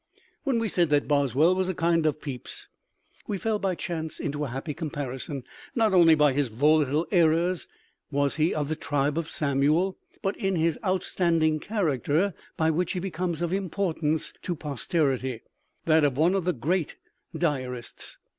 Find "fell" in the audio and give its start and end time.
3.37-3.59